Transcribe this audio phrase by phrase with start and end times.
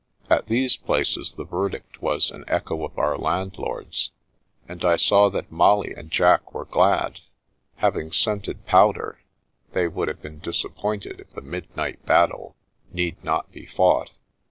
[0.31, 4.09] At these places the verdict was an echo of our landlord's,
[4.67, 7.19] and I saw that Molly and Jack were glad.
[7.75, 9.19] Having scented powder,
[9.73, 12.55] they would have been disappointed if the midnight battle
[12.91, 14.09] need not be fought.